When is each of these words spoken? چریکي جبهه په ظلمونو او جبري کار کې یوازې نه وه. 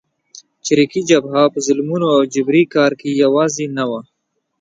چریکي 0.65 1.01
جبهه 1.09 1.43
په 1.53 1.59
ظلمونو 1.67 2.07
او 2.15 2.21
جبري 2.33 2.63
کار 2.75 2.91
کې 2.99 3.09
یوازې 3.23 3.65
نه 3.77 3.83
وه. 3.89 4.01